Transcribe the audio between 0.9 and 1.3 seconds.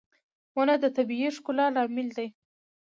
طبيعي